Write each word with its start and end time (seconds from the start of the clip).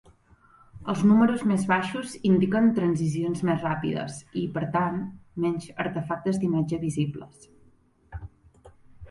Els 0.93 1.01
números 1.09 1.43
més 1.49 1.65
baixos 1.71 2.15
indiquen 2.29 2.71
transicions 2.79 3.43
més 3.49 3.61
ràpides 3.67 4.17
i, 4.45 4.47
per 4.57 4.65
tant, 4.77 4.99
menys 5.45 5.69
artefactes 5.85 6.43
d'imatge 6.47 6.83
visibles. 6.89 7.47